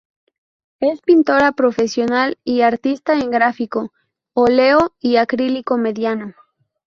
[0.79, 3.93] Es pintora profesional y artista en grafito,
[4.33, 6.33] óleo y acrílico mediano.